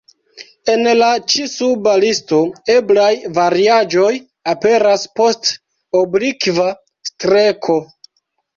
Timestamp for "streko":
7.13-7.81